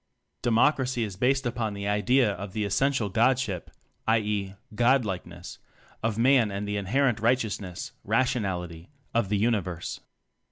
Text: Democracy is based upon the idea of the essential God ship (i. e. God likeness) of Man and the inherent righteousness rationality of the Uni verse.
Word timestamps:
Democracy 0.41 1.03
is 1.03 1.15
based 1.15 1.45
upon 1.45 1.75
the 1.75 1.87
idea 1.87 2.31
of 2.31 2.53
the 2.53 2.65
essential 2.65 3.07
God 3.07 3.37
ship 3.37 3.69
(i. 4.07 4.17
e. 4.17 4.55
God 4.73 5.05
likeness) 5.05 5.59
of 6.01 6.17
Man 6.17 6.49
and 6.49 6.67
the 6.67 6.75
inherent 6.77 7.19
righteousness 7.19 7.91
rationality 8.03 8.89
of 9.13 9.29
the 9.29 9.37
Uni 9.37 9.59
verse. 9.59 9.99